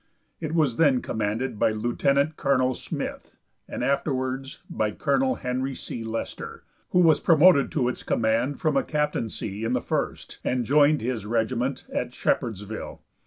[0.39, 3.37] It was then commanded by Lieutenant Colonel Smith,
[3.69, 5.35] and afterwards by Col.
[5.35, 6.03] Henry C.
[6.03, 11.01] Lester, who was promoted to its command from a captaincy in the First, and joined
[11.01, 13.01] his regiment at Shepardsville.